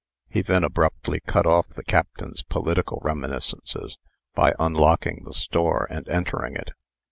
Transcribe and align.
He 0.27 0.41
then 0.41 0.63
abruptly 0.63 1.19
cut 1.27 1.45
off 1.45 1.67
the 1.67 1.83
Captain's 1.83 2.41
political 2.41 2.99
reminiscences, 3.03 3.99
by 4.33 4.55
unlocking 4.57 5.25
the 5.25 5.33
store 5.35 5.85
and 5.91 6.09
entering 6.09 6.55
it. 6.55 6.71